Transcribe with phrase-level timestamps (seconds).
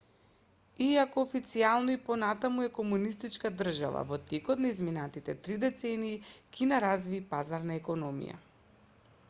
[0.83, 6.17] иако официјално и понатаму е комунистичка држава во текот на изминатите три децении
[6.59, 8.41] кина разви пазарна економија